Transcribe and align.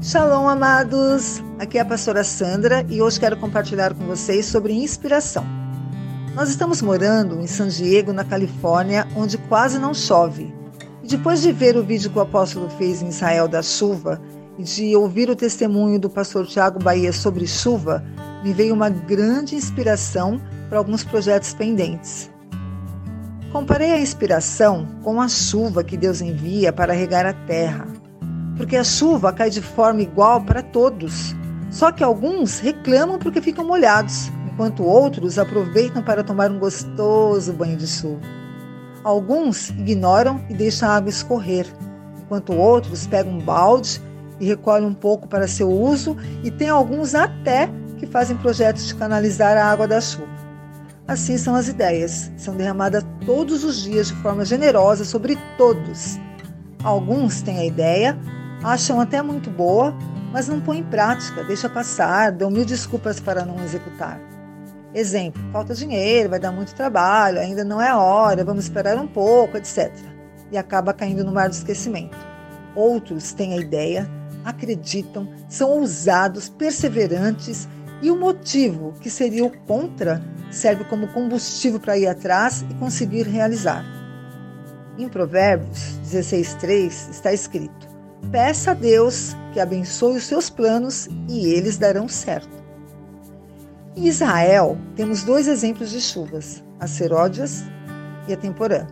Shalom, 0.00 0.46
amados! 0.46 1.42
Aqui 1.58 1.76
é 1.76 1.80
a 1.80 1.84
pastora 1.84 2.22
Sandra 2.22 2.86
e 2.88 3.02
hoje 3.02 3.18
quero 3.18 3.36
compartilhar 3.36 3.92
com 3.94 4.06
vocês 4.06 4.46
sobre 4.46 4.72
inspiração. 4.72 5.44
Nós 6.36 6.48
estamos 6.48 6.80
morando 6.80 7.40
em 7.40 7.48
San 7.48 7.66
Diego, 7.66 8.12
na 8.12 8.24
Califórnia, 8.24 9.08
onde 9.16 9.36
quase 9.36 9.76
não 9.76 9.92
chove. 9.92 10.54
E 11.02 11.08
depois 11.08 11.42
de 11.42 11.50
ver 11.50 11.76
o 11.76 11.82
vídeo 11.82 12.12
que 12.12 12.18
o 12.18 12.22
apóstolo 12.22 12.70
fez 12.70 13.02
em 13.02 13.08
Israel 13.08 13.48
da 13.48 13.60
chuva 13.60 14.22
e 14.56 14.62
de 14.62 14.94
ouvir 14.94 15.28
o 15.30 15.34
testemunho 15.34 15.98
do 15.98 16.08
pastor 16.08 16.46
Tiago 16.46 16.78
Bahia 16.78 17.12
sobre 17.12 17.44
chuva, 17.44 18.04
me 18.44 18.52
veio 18.52 18.74
uma 18.74 18.88
grande 18.88 19.56
inspiração 19.56 20.40
para 20.68 20.78
alguns 20.78 21.02
projetos 21.02 21.52
pendentes. 21.54 22.30
Comparei 23.50 23.90
a 23.90 24.00
inspiração 24.00 24.86
com 25.02 25.20
a 25.20 25.26
chuva 25.26 25.82
que 25.82 25.96
Deus 25.96 26.20
envia 26.20 26.72
para 26.72 26.92
regar 26.92 27.26
a 27.26 27.32
terra 27.32 27.88
porque 28.58 28.76
a 28.76 28.84
chuva 28.84 29.32
cai 29.32 29.48
de 29.48 29.62
forma 29.62 30.02
igual 30.02 30.42
para 30.42 30.62
todos. 30.62 31.34
Só 31.70 31.92
que 31.92 32.02
alguns 32.02 32.58
reclamam 32.58 33.18
porque 33.18 33.40
ficam 33.40 33.64
molhados, 33.64 34.30
enquanto 34.52 34.82
outros 34.82 35.38
aproveitam 35.38 36.02
para 36.02 36.24
tomar 36.24 36.50
um 36.50 36.58
gostoso 36.58 37.52
banho 37.52 37.76
de 37.76 37.86
chuva. 37.86 38.20
Alguns 39.04 39.70
ignoram 39.70 40.44
e 40.50 40.54
deixam 40.54 40.88
a 40.88 40.96
água 40.96 41.08
escorrer, 41.08 41.66
enquanto 42.20 42.52
outros 42.52 43.06
pegam 43.06 43.34
um 43.34 43.40
balde 43.40 44.02
e 44.40 44.46
recolhem 44.46 44.88
um 44.88 44.94
pouco 44.94 45.28
para 45.28 45.46
seu 45.46 45.70
uso, 45.70 46.16
e 46.42 46.50
tem 46.50 46.68
alguns 46.68 47.14
até 47.14 47.70
que 47.98 48.06
fazem 48.06 48.36
projetos 48.36 48.86
de 48.86 48.94
canalizar 48.94 49.56
a 49.56 49.64
água 49.64 49.86
da 49.86 50.00
chuva. 50.00 50.28
Assim 51.06 51.38
são 51.38 51.54
as 51.54 51.68
ideias, 51.68 52.30
são 52.36 52.56
derramadas 52.56 53.04
todos 53.24 53.64
os 53.64 53.82
dias 53.82 54.08
de 54.08 54.14
forma 54.14 54.44
generosa 54.44 55.04
sobre 55.04 55.38
todos. 55.56 56.18
Alguns 56.84 57.40
têm 57.40 57.58
a 57.58 57.64
ideia, 57.64 58.18
acham 58.62 59.00
até 59.00 59.22
muito 59.22 59.50
boa, 59.50 59.94
mas 60.32 60.48
não 60.48 60.60
põem 60.60 60.80
em 60.80 60.84
prática, 60.84 61.44
deixa 61.44 61.68
passar, 61.68 62.32
dão 62.32 62.50
mil 62.50 62.64
desculpas 62.64 63.20
para 63.20 63.44
não 63.44 63.62
executar. 63.62 64.20
Exemplo: 64.94 65.40
falta 65.52 65.74
dinheiro, 65.74 66.30
vai 66.30 66.38
dar 66.38 66.52
muito 66.52 66.74
trabalho, 66.74 67.38
ainda 67.38 67.64
não 67.64 67.80
é 67.80 67.94
hora, 67.94 68.44
vamos 68.44 68.64
esperar 68.64 68.96
um 68.96 69.06
pouco, 69.06 69.56
etc. 69.56 69.92
E 70.50 70.56
acaba 70.56 70.94
caindo 70.94 71.24
no 71.24 71.32
mar 71.32 71.48
do 71.48 71.54
esquecimento. 71.54 72.16
Outros 72.74 73.32
têm 73.32 73.54
a 73.54 73.58
ideia, 73.58 74.08
acreditam, 74.44 75.28
são 75.48 75.70
ousados, 75.70 76.48
perseverantes 76.48 77.68
e 78.00 78.10
o 78.10 78.16
motivo, 78.16 78.94
que 79.00 79.10
seria 79.10 79.44
o 79.44 79.50
contra, 79.50 80.22
serve 80.50 80.84
como 80.84 81.08
combustível 81.08 81.80
para 81.80 81.98
ir 81.98 82.06
atrás 82.06 82.64
e 82.70 82.74
conseguir 82.74 83.26
realizar. 83.26 83.84
Em 84.96 85.08
Provérbios 85.08 85.98
16,3 86.04 87.10
está 87.10 87.32
escrito: 87.32 87.88
Peça 88.30 88.72
a 88.72 88.74
Deus 88.74 89.34
que 89.52 89.60
abençoe 89.60 90.18
os 90.18 90.24
seus 90.24 90.50
planos 90.50 91.08
e 91.28 91.46
eles 91.46 91.78
darão 91.78 92.06
certo. 92.06 92.58
Em 93.96 94.06
Israel, 94.06 94.76
temos 94.94 95.22
dois 95.22 95.48
exemplos 95.48 95.90
de 95.90 96.00
chuvas, 96.00 96.62
as 96.78 96.90
seródias 96.90 97.64
e 98.28 98.32
a 98.32 98.36
temporã. 98.36 98.86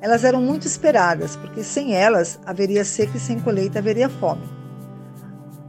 Elas 0.00 0.22
eram 0.22 0.40
muito 0.40 0.66
esperadas, 0.66 1.36
porque 1.36 1.62
sem 1.62 1.94
elas 1.94 2.38
haveria 2.46 2.84
seca 2.84 3.16
e 3.16 3.20
sem 3.20 3.40
colheita 3.40 3.80
haveria 3.80 4.08
fome. 4.08 4.48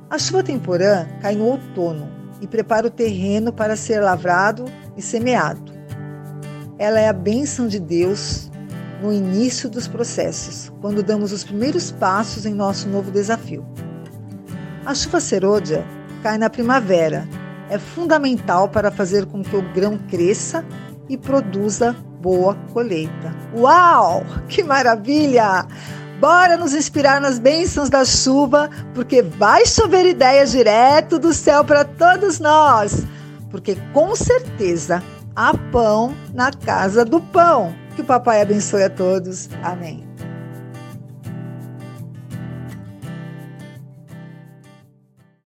A 0.10 0.18
chuva 0.18 0.44
temporã 0.44 1.08
cai 1.20 1.36
no 1.36 1.46
outono 1.46 2.10
e 2.40 2.48
prepara 2.48 2.88
o 2.88 2.92
terreno 2.92 3.52
para 3.52 3.76
ser 3.76 4.00
lavrado 4.00 4.66
e 4.96 5.02
semeado. 5.02 5.74
Ela 6.78 7.00
é 7.00 7.10
a 7.10 7.14
bênção 7.14 7.68
de 7.68 7.80
Deus 7.80 8.49
no 9.02 9.14
início 9.14 9.70
dos 9.70 9.88
processos, 9.88 10.72
quando 10.82 11.02
damos 11.02 11.32
os 11.32 11.44
primeiros 11.44 11.92
passos 11.92 12.46
em 12.46 12.54
nosso 12.54 12.88
novo 12.88 13.12
desafio. 13.12 13.66
A 14.86 14.94
chuva 14.94 15.20
serôdia 15.20 15.86
cai 16.22 16.38
na 16.38 16.50
primavera. 16.50 17.28
É 17.70 17.78
fundamental 17.78 18.68
para 18.68 18.92
fazer 18.92 19.26
com 19.26 19.44
que 19.44 19.56
o 19.56 19.62
grão 19.74 19.98
cresça 20.10 20.66
e 21.08 21.18
produza 21.18 21.96
boa 22.22 22.56
colheita. 22.74 23.34
Uau! 23.56 24.26
Que 24.48 24.64
maravilha! 24.64 25.66
Bora 26.20 26.58
nos 26.58 26.74
inspirar 26.74 27.22
nas 27.22 27.40
bênçãos 27.40 27.90
da 27.90 28.04
chuva, 28.04 28.70
porque 28.94 29.22
vai 29.22 29.66
chover 29.66 30.06
ideias 30.06 30.52
direto 30.52 31.18
do 31.18 31.34
céu 31.34 31.64
para 31.64 31.86
todos 31.86 32.40
nós. 32.40 33.06
Porque 33.50 33.78
com 33.94 34.14
certeza 34.16 35.02
há 35.34 35.58
pão 35.72 36.14
na 36.34 36.52
casa 36.52 37.06
do 37.06 37.22
pão. 37.22 37.74
Que 38.00 38.04
o 38.04 38.06
papai 38.06 38.42
abençoe 38.42 38.84
a 38.84 38.90
todos. 38.90 39.50
Amém. 39.62 40.09